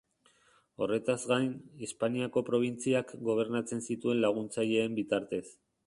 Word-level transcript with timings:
Horretaz 0.85 1.17
gain, 1.31 1.51
Hispaniako 1.87 2.45
probintziak 2.49 3.15
gobernatzen 3.31 3.87
zituen 3.91 4.23
laguntzaileen 4.27 5.03
bitartez. 5.03 5.45